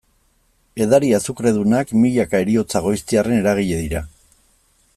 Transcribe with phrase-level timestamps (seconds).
[0.85, 4.03] Edari azukredunak, milaka heriotza goiztiarren eragile dira.